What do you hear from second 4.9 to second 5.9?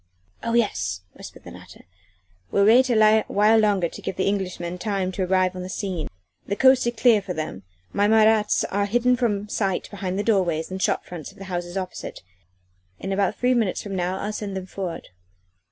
to arrive on the